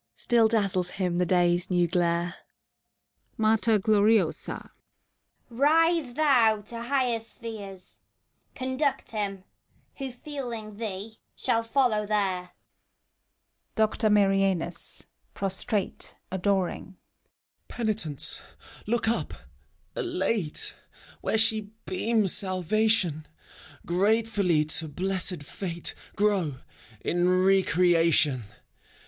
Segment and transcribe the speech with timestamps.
[0.15, 2.33] Still dazzles him the Day's new glare.
[3.37, 4.71] MATER OLORIOSA.
[5.51, 7.99] Rise, thou, to higher spheres!
[8.55, 9.43] Conduct him.
[9.99, 12.53] Who, feeling thee, shall follow there!
[13.75, 16.97] DOCTOR MARIANUS (prostrate, adoring).
[17.67, 18.39] Penitents,
[18.87, 19.35] look up,
[19.95, 20.73] elate.
[21.21, 23.27] Where she beams salvation;
[23.85, 26.55] Gratefully to blessed fate Grow,
[27.01, 28.45] in re creation!